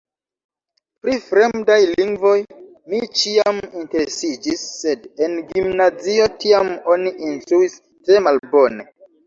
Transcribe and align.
Pri 1.01 1.17
fremdaj 1.25 1.77
lingvoj 1.89 2.31
mi 2.95 3.03
ĉiam 3.19 3.61
interesiĝis, 3.83 4.65
sed 4.79 5.07
en 5.29 5.39
gimnazio 5.53 6.29
tiam 6.41 6.75
oni 6.97 7.17
instruis 7.31 7.81
tre 7.89 8.29
malbone. 8.31 8.91